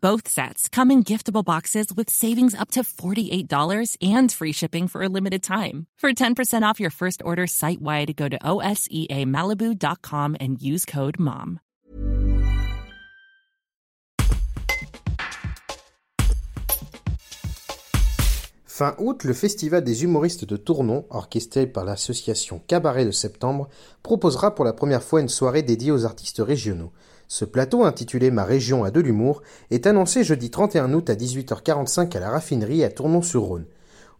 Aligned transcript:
Both 0.00 0.28
sets 0.28 0.68
come 0.68 0.92
in 0.92 1.02
giftable 1.02 1.44
boxes 1.44 1.92
with 1.92 2.08
savings 2.08 2.54
up 2.54 2.70
to 2.72 2.84
$48 2.84 3.96
and 4.00 4.30
free 4.30 4.52
shipping 4.52 4.86
for 4.86 5.02
a 5.02 5.08
limited 5.08 5.42
time. 5.42 5.86
For 5.98 6.12
10% 6.12 6.62
off 6.62 6.78
your 6.78 6.90
first 6.90 7.20
order 7.24 7.48
site 7.48 7.82
wide, 7.82 8.14
go 8.14 8.28
to 8.28 8.38
OSEAMalibu.com 8.38 10.36
and 10.38 10.62
use 10.62 10.84
code 10.84 11.18
MOM. 11.18 11.58
Fin 18.78 18.94
août, 18.98 19.24
le 19.24 19.32
Festival 19.32 19.82
des 19.82 20.04
humoristes 20.04 20.44
de 20.44 20.56
Tournon, 20.56 21.04
orchestré 21.10 21.66
par 21.66 21.84
l'association 21.84 22.62
Cabaret 22.68 23.04
de 23.04 23.10
Septembre, 23.10 23.68
proposera 24.04 24.54
pour 24.54 24.64
la 24.64 24.72
première 24.72 25.02
fois 25.02 25.20
une 25.20 25.28
soirée 25.28 25.64
dédiée 25.64 25.90
aux 25.90 26.04
artistes 26.04 26.38
régionaux. 26.38 26.92
Ce 27.30 27.44
plateau, 27.44 27.84
intitulé 27.84 28.30
Ma 28.30 28.44
région 28.44 28.84
a 28.84 28.90
de 28.90 29.00
l'humour, 29.00 29.42
est 29.70 29.86
annoncé 29.86 30.24
jeudi 30.24 30.50
31 30.50 30.94
août 30.94 31.10
à 31.10 31.14
18h45 31.14 32.16
à 32.16 32.20
la 32.20 32.30
raffinerie 32.30 32.82
à 32.82 32.88
Tournon-sur-Rhône. 32.88 33.66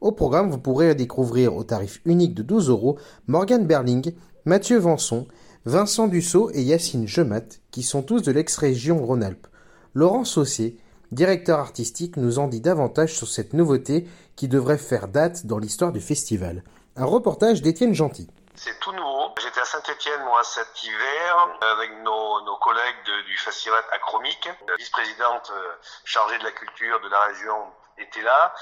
Au 0.00 0.10
programme, 0.10 0.50
vous 0.50 0.58
pourrez 0.58 0.94
découvrir 0.96 1.54
au 1.56 1.62
tarif 1.62 2.00
unique 2.04 2.34
de 2.34 2.42
12 2.42 2.68
euros 2.68 2.98
Morgane 3.28 3.64
Berling, 3.64 4.12
Mathieu 4.44 4.78
Vanson, 4.78 5.28
Vincent 5.66 6.08
Dussault 6.08 6.50
et 6.52 6.62
Yacine 6.62 7.06
Gemat, 7.06 7.60
qui 7.70 7.84
sont 7.84 8.02
tous 8.02 8.22
de 8.22 8.32
l'ex-région 8.32 8.98
Rhône-Alpes. 9.04 9.46
Laurent 9.94 10.24
Saucier, 10.24 10.76
directeur 11.12 11.60
artistique, 11.60 12.16
nous 12.16 12.40
en 12.40 12.48
dit 12.48 12.60
davantage 12.60 13.16
sur 13.16 13.28
cette 13.28 13.52
nouveauté 13.52 14.08
qui 14.34 14.48
devrait 14.48 14.78
faire 14.78 15.06
date 15.06 15.46
dans 15.46 15.58
l'histoire 15.58 15.92
du 15.92 16.00
festival. 16.00 16.64
Un 16.96 17.04
reportage 17.04 17.62
d'Étienne 17.62 17.94
Gentil. 17.94 18.26
C'est 18.56 18.78
tout 18.82 18.92
nouveau. 18.92 19.15
J'étais 19.38 19.60
à 19.60 19.66
Saint-Etienne, 19.66 20.22
moi, 20.24 20.42
cet 20.44 20.82
hiver, 20.82 21.48
avec 21.60 21.92
nos, 21.98 22.40
nos 22.40 22.56
collègues 22.56 23.04
de, 23.04 23.20
du 23.22 23.36
festival 23.36 23.84
Acromique. 23.92 24.48
La 24.66 24.76
vice-présidente 24.76 25.52
euh, 25.54 25.74
chargée 26.06 26.38
de 26.38 26.44
la 26.44 26.52
culture 26.52 26.98
de 27.00 27.08
la 27.10 27.20
région 27.20 27.70
était 27.98 28.22
là. 28.22 28.54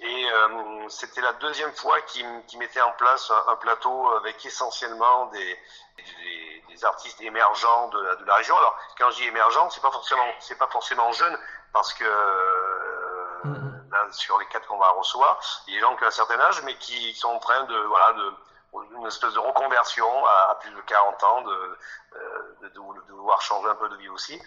Et 0.00 0.28
euh, 0.32 0.88
c'était 0.88 1.20
la 1.20 1.32
deuxième 1.34 1.72
fois 1.74 2.00
qu'ils 2.02 2.26
qu 2.48 2.58
mettaient 2.58 2.80
en 2.80 2.90
place 2.92 3.30
un, 3.30 3.52
un, 3.52 3.56
plateau 3.56 4.10
avec 4.16 4.44
essentiellement 4.44 5.26
des, 5.26 5.58
des, 5.96 6.64
des 6.70 6.84
artistes 6.84 7.20
émergents 7.20 7.86
de 7.88 8.00
la, 8.00 8.16
de 8.16 8.24
la, 8.24 8.34
région. 8.34 8.58
Alors, 8.58 8.76
quand 8.98 9.10
je 9.10 9.16
dis 9.18 9.28
émergents, 9.28 9.70
c'est 9.70 9.82
pas 9.82 9.92
forcément, 9.92 10.26
c'est 10.40 10.58
pas 10.58 10.68
forcément 10.68 11.12
jeune, 11.12 11.38
parce 11.72 11.94
que 11.94 12.04
euh, 12.04 13.42
là, 13.92 14.06
sur 14.10 14.40
les 14.40 14.46
quatre 14.46 14.66
qu'on 14.66 14.78
va 14.78 14.90
recevoir, 14.90 15.38
il 15.68 15.74
y 15.74 15.76
a 15.76 15.80
des 15.80 15.86
gens 15.86 15.96
qui 15.96 16.02
ont 16.02 16.08
un 16.08 16.10
certain 16.10 16.40
âge, 16.40 16.62
mais 16.64 16.74
qui 16.78 17.14
sont 17.14 17.28
en 17.28 17.38
train 17.38 17.62
de, 17.62 17.78
voilà, 17.82 18.12
de 18.14 18.34
une 18.82 19.06
espèce 19.06 19.32
de 19.32 19.38
reconversion 19.38 20.26
à, 20.26 20.54
plus 20.60 20.70
de 20.70 20.80
40 20.80 21.24
ans, 21.24 21.42
de, 21.42 21.78
de, 22.62 22.68
de, 22.68 23.12
vouloir 23.12 23.40
changer 23.42 23.68
un 23.68 23.74
peu 23.74 23.88
de 23.88 23.96
vie 23.96 24.08
aussi. 24.08 24.40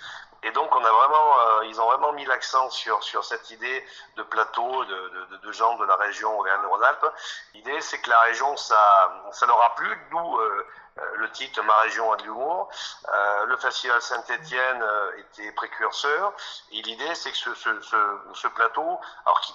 Et 0.43 0.51
donc, 0.51 0.73
on 0.73 0.83
a 0.83 0.91
vraiment, 0.91 1.39
euh, 1.39 1.65
ils 1.65 1.81
ont 1.81 1.85
vraiment 1.85 2.13
mis 2.13 2.25
l'accent 2.25 2.69
sur 2.69 3.03
sur 3.03 3.25
cette 3.25 3.49
idée 3.49 3.85
de 4.15 4.23
plateau 4.23 4.85
de, 4.85 5.37
de, 5.43 5.51
gens 5.51 5.75
de 5.77 5.85
la 5.85 5.95
région 5.97 6.39
Auvergne-Rhône-Alpes. 6.39 7.13
L'idée, 7.53 7.81
c'est 7.81 7.99
que 7.99 8.09
la 8.09 8.19
région, 8.21 8.55
ça, 8.55 9.11
ça 9.31 9.45
leur 9.47 9.61
a 9.61 9.75
d'où 10.11 10.39
euh, 10.39 10.67
le 11.15 11.29
titre 11.31 11.61
Ma 11.63 11.77
région 11.79 12.11
a 12.13 12.17
de 12.17 12.23
l'humour. 12.23 12.69
Euh, 13.09 13.45
le 13.45 13.57
festival 13.57 14.01
Saint-Étienne 14.01 14.83
était 15.17 15.51
précurseur. 15.53 16.33
Et 16.71 16.81
l'idée, 16.81 17.15
c'est 17.15 17.31
que 17.31 17.37
ce, 17.37 17.81
ce, 18.33 18.47
plateau, 18.47 18.99
alors 19.25 19.41
qui 19.41 19.53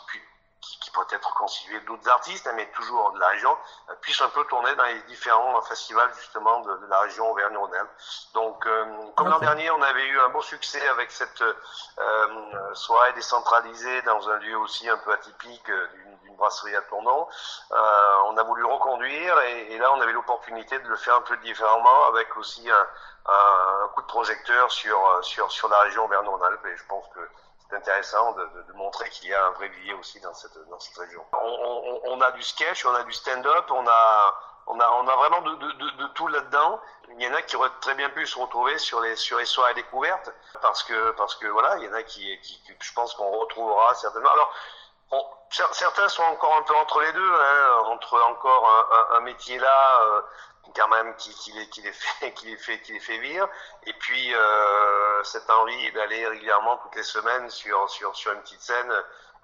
qui, 0.65 0.79
qui, 0.81 0.91
peut 0.91 1.07
être 1.11 1.34
constitué 1.34 1.81
d'autres 1.81 2.09
artistes, 2.09 2.48
mais 2.55 2.67
toujours 2.73 3.13
de 3.13 3.19
la 3.19 3.29
région, 3.29 3.57
euh, 3.91 3.95
puisse 4.01 4.20
un 4.20 4.29
peu 4.29 4.45
tourner 4.45 4.75
dans 4.77 4.85
les 4.85 5.02
différents 5.02 5.61
festivals 5.63 6.11
justement 6.19 6.61
de, 6.61 6.75
de 6.77 6.86
la 6.86 7.01
région 7.01 7.30
Auvergne-Rhône-Alpes. 7.30 7.91
Donc, 8.35 8.67
euh, 8.67 8.85
comme 9.17 9.29
l'an 9.29 9.39
dernier, 9.39 9.70
on 9.70 9.83
avait 9.83 10.07
eu 10.07 10.20
un 10.20 10.29
beau 10.30 10.42
succès 10.42 10.86
avec 10.89 11.11
cette 11.11 11.42
euh, 11.42 12.74
soirée 12.74 13.13
décentralisée 13.14 14.03
dans 14.03 14.29
un 14.30 14.39
lieu 14.39 14.57
aussi 14.58 14.89
un 14.89 14.97
peu 14.98 15.13
atypique 15.13 15.69
euh, 15.70 15.89
d'une 16.23 16.36
brasserie 16.36 16.74
à 16.74 16.83
Tournon. 16.83 17.29
Euh, 17.73 18.17
on 18.27 18.36
a 18.36 18.42
voulu 18.42 18.64
reconduire 18.64 19.39
et, 19.41 19.73
et 19.73 19.79
là, 19.79 19.92
on 19.92 20.01
avait 20.01 20.13
l'opportunité 20.13 20.79
de 20.79 20.89
le 20.89 20.97
faire 20.97 21.17
un 21.17 21.23
peu 21.23 21.36
différemment 21.39 22.07
avec 22.08 22.36
aussi 22.36 22.69
un, 22.70 22.86
un, 23.27 23.85
un 23.85 23.89
coup 23.89 24.03
de 24.03 24.07
projecteur 24.07 24.70
sur 24.70 24.98
sur 25.23 25.51
sur 25.51 25.69
la 25.69 25.79
région 25.80 26.05
Auvergne-Rhône-Alpes. 26.05 26.67
Et 26.67 26.77
je 26.77 26.85
pense 26.86 27.07
que 27.14 27.20
c'est 27.69 27.77
intéressant 27.77 28.33
de, 28.33 28.73
montrer 28.75 29.08
qu'il 29.11 29.29
y 29.29 29.35
a 29.35 29.47
un 29.47 29.51
vrai 29.52 29.69
vivier 29.69 29.95
aussi 29.95 30.20
dans 30.20 30.35
cette, 30.35 30.57
dans 30.69 30.79
cette 30.79 30.97
région. 30.97 31.25
On, 31.33 32.20
a 32.20 32.30
du 32.33 32.42
sketch, 32.42 32.85
on 32.85 32.95
a 32.95 33.02
du 33.05 33.13
stand-up, 33.13 33.70
on 33.70 33.86
a, 33.86 34.35
on 34.67 34.79
a, 34.79 34.91
on 34.91 35.08
a 35.08 35.17
vraiment 35.17 35.41
de, 35.42 36.07
tout 36.14 36.29
là-dedans. 36.29 36.80
Il 37.11 37.23
y 37.23 37.29
en 37.29 37.35
a 37.35 37.42
qui 37.42 37.57
auraient 37.57 37.70
très 37.80 37.95
bien 37.95 38.11
pu 38.11 38.27
se 38.27 38.39
retrouver 38.39 38.77
sur 38.79 39.01
les, 39.01 39.17
sur 39.17 39.39
les 39.39 39.45
soirées 39.45 39.74
découvertes 39.74 40.30
parce 40.61 40.83
que, 40.83 41.13
parce 41.13 41.35
que 41.36 41.47
voilà, 41.47 41.77
il 41.79 41.85
y 41.85 41.89
en 41.89 41.95
a 41.95 42.03
qui, 42.03 42.39
qui, 42.41 42.61
je 42.80 42.92
pense 42.92 43.14
qu'on 43.14 43.30
retrouvera 43.30 43.95
certainement. 43.95 44.30
Alors, 44.30 44.53
certains 45.51 46.08
sont 46.08 46.24
encore 46.24 46.57
un 46.57 46.63
peu 46.63 46.74
entre 46.74 47.01
les 47.01 47.13
deux, 47.13 47.35
hein, 47.35 47.83
entre 47.86 48.20
encore 48.23 48.86
un 49.14 49.20
métier 49.20 49.58
là, 49.58 50.01
euh, 50.03 50.23
quand 50.75 50.89
même 50.89 51.14
qui, 51.17 51.30
les, 51.52 51.92
fait 51.92 52.33
qui 52.33 52.47
les 52.47 52.57
fait 52.57 52.80
qui 52.80 52.92
les 52.92 53.01
fait 53.01 53.19
vivre. 53.19 53.48
Et 53.86 53.92
puis 53.95 54.35
euh, 54.35 55.23
cette 55.25 55.48
envie 55.51 55.92
d'aller 55.92 56.27
régulièrement 56.27 56.77
toutes 56.79 56.97
les 56.97 57.02
semaines 57.02 57.48
sur 57.51 57.89
sur 57.91 58.14
sur 58.17 58.33
une 58.33 58.41
petite 58.41 58.63
scène 58.63 58.92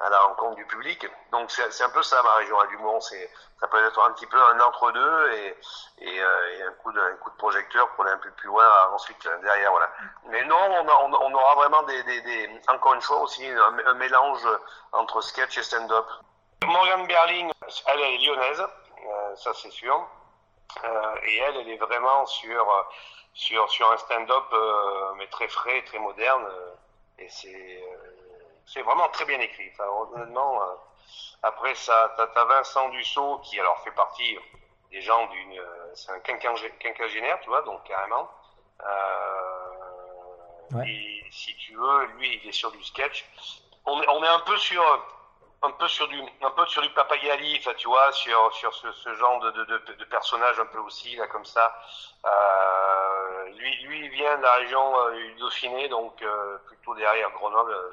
à 0.01 0.09
la 0.09 0.21
rencontre 0.21 0.57
du 0.57 0.67
public. 0.67 1.07
Donc 1.31 1.51
c'est 1.51 1.83
un 1.85 1.91
peu 1.91 2.03
ça 2.03 2.23
ma 2.23 2.35
région 2.35 2.59
à 2.59 2.67
Dumont. 2.69 3.01
C'est 3.01 3.31
ça 3.61 3.69
peut 3.69 3.85
être 3.85 4.01
un 4.01 4.13
petit 4.13 4.27
peu 4.27 4.41
un 4.41 4.59
entre 4.61 4.91
deux 4.93 5.33
et 5.33 5.57
euh, 6.03 6.57
et 6.57 6.63
un 6.63 6.73
coup 6.83 6.93
de 6.93 7.01
coup 7.21 7.31
de 7.31 7.37
projecteur 7.37 7.89
pour 7.91 8.05
aller 8.05 8.15
un 8.15 8.19
peu 8.19 8.31
plus 8.31 8.47
loin 8.47 8.67
ensuite 8.93 9.29
derrière 9.43 9.71
voilà. 9.71 9.91
Mais 10.27 10.45
non 10.45 10.57
on, 10.57 11.35
aura 11.35 11.55
vraiment 11.57 11.83
des, 11.83 12.03
des, 12.03 12.61
encore 12.69 12.95
une 12.95 13.03
fois 13.03 13.21
aussi 13.21 13.47
un, 13.47 13.95
mélange 13.95 14.47
entre 14.93 15.21
sketch 15.21 15.59
et 15.59 15.63
stand-up. 15.63 16.07
Morgane 16.65 17.07
Berling 17.07 17.53
elle 17.87 18.01
est 18.01 18.19
lyonnaise 18.19 18.61
euh, 18.61 19.37
ça 19.37 19.53
c'est 19.55 19.71
sûr 19.71 20.07
et 21.25 21.37
elle, 21.39 21.57
elle 21.59 21.69
est 21.69 21.77
vraiment 21.77 22.27
sur 22.27 22.71
euh, 22.71 22.83
sur 23.33 23.71
sur 23.71 23.91
un 23.93 23.97
stand-up 23.97 24.45
euh, 24.53 25.13
mais 25.17 25.27
très 25.29 25.49
frais, 25.49 25.83
très 25.83 25.99
moderne. 25.99 26.47
et 27.19 27.29
c'est 27.29 27.85
c'est 28.67 28.83
vraiment 28.83 29.09
très 29.09 29.25
bien 29.25 29.41
écrit. 29.41 29.71
Enfin, 29.73 29.89
honnêtement, 30.15 30.61
après 31.43 31.75
ça, 31.75 32.15
t'as 32.17 32.41
as 32.41 32.45
Vincent 32.45 32.89
Dussault 32.91 33.39
qui 33.39 33.59
alors 33.59 33.81
fait 33.83 33.91
partie 33.93 34.39
des 34.91 35.01
gens 35.01 35.27
d'une, 35.27 35.61
c'est 35.95 36.13
un 36.13 36.21
quinquagénaire, 36.21 37.41
tu 37.41 37.49
vois, 37.49 37.63
donc 37.63 37.83
carrément. 37.85 38.31
Ouais. 40.73 40.89
Et 40.89 41.25
si 41.33 41.57
tu 41.57 41.75
veux, 41.75 42.05
lui, 42.17 42.41
il 42.43 42.49
est 42.49 42.53
sur 42.53 42.71
du 42.71 42.83
sketch. 42.85 43.25
On 43.87 44.01
on 44.09 44.23
est 44.23 44.29
un 44.29 44.41
peu 44.41 44.57
sur 44.59 44.83
un 45.63 45.71
peu 45.73 45.89
sur 45.89 46.09
du 46.09 46.21
un 46.43 46.51
peu 46.53 46.67
sur 46.67 46.83
du 46.83 46.91
Papagali, 46.91 47.59
enfin 47.59 47.75
tu 47.77 47.87
vois, 47.89 48.11
sur 48.13 48.53
sur 48.55 48.75
ce, 48.75 48.91
ce 48.93 49.15
genre 49.15 49.41
de, 49.41 49.51
de, 49.51 49.65
de, 49.65 49.93
de, 49.93 50.05
personnage 50.05 50.59
un 50.59 50.67
peu 50.67 50.79
aussi 50.79 51.17
là 51.17 51.27
comme 51.27 51.45
ça. 51.45 51.75
Euh, 52.25 53.45
lui 53.57 53.77
lui 53.83 54.01
il 54.07 54.11
vient 54.11 54.39
de 54.39 54.43
la 54.43 54.55
région 54.55 54.99
euh, 55.01 55.11
du 55.13 55.35
Dauphiné, 55.35 55.89
donc 55.89 56.21
euh, 56.23 56.57
plutôt 56.67 56.95
derrière 56.95 57.31
Grenoble, 57.33 57.73
euh, 57.73 57.93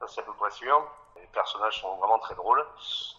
ça 0.00 0.08
c'est 0.08 0.20
à 0.20 0.24
peu 0.24 0.32
près 0.34 0.50
sûr. 0.50 0.82
Les 1.16 1.26
personnages 1.26 1.78
sont 1.80 1.94
vraiment 1.96 2.18
très 2.18 2.34
drôles. 2.34 2.66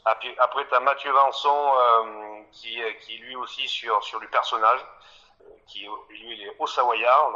Après, 0.05 0.35
après 0.39 0.67
tu 0.67 0.79
Mathieu 0.79 1.11
Vanson 1.11 1.73
euh, 1.77 2.41
qui 2.51 2.81
qui 3.01 3.17
lui 3.19 3.35
aussi 3.35 3.67
sur 3.67 4.03
sur 4.03 4.19
du 4.19 4.27
personnage, 4.29 4.83
qui 5.67 5.87
lui 6.09 6.33
il 6.37 6.43
est 6.47 6.55
au 6.57 6.65
Savoyard, 6.65 7.31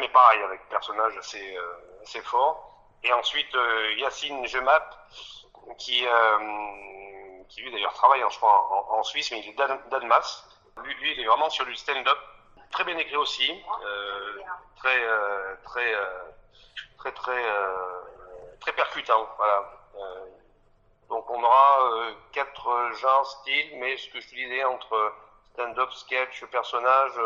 mais 0.00 0.08
pareil 0.08 0.42
avec 0.42 0.68
personnage 0.68 1.16
assez 1.18 1.56
assez 2.02 2.20
fort. 2.22 2.68
Et 3.04 3.12
ensuite 3.12 3.56
Yacine 3.98 4.46
Gemat 4.46 4.88
qui, 5.78 6.06
euh, 6.06 7.42
qui 7.48 7.62
lui 7.62 7.72
d'ailleurs 7.72 7.92
travaille, 7.94 8.22
je 8.30 8.36
crois, 8.36 8.86
en, 8.90 9.02
Suisse, 9.02 9.30
mais 9.30 9.40
il 9.40 9.48
est 9.48 9.88
d'Admas. 9.90 10.44
Lui, 10.82 11.12
il 11.12 11.20
est 11.20 11.26
vraiment 11.26 11.50
sur 11.50 11.64
du 11.66 11.74
stand-up. 11.74 12.18
Très 12.70 12.84
bien 12.84 12.96
écrit 12.96 13.16
aussi, 13.16 13.50
euh, 13.84 14.38
très, 14.76 15.02
euh, 15.04 15.54
très, 15.64 15.94
très, 16.98 17.12
très, 17.12 17.44
très 18.60 18.72
percutant. 18.72 19.28
Voilà. 19.36 19.70
donc 21.08 21.28
on 21.30 21.42
aura 21.42 21.90
quatre 22.32 22.92
genres, 22.94 23.26
styles, 23.26 23.78
mais 23.78 23.96
ce 23.98 24.08
que 24.08 24.20
je 24.20 24.28
te 24.28 24.34
disais 24.34 24.64
entre 24.64 25.14
stand-up, 25.52 25.92
sketch, 25.92 26.44
personnage, 26.46 27.18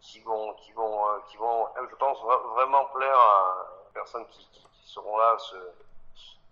qui 0.00 0.20
vont, 0.20 0.54
qui 0.54 0.72
vont, 0.72 1.04
qui 1.28 1.36
vont, 1.36 1.66
je 1.90 1.96
pense 1.96 2.18
vraiment 2.54 2.84
plaire 2.86 3.18
à 3.18 3.66
personnes 3.92 4.26
qui 4.28 4.48
seront 4.84 5.16
là. 5.16 5.36
Ce, 5.38 5.56